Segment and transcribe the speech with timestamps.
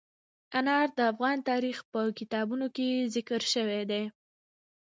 [0.57, 4.03] انار د افغان تاریخ په کتابونو کې ذکر شوی دي.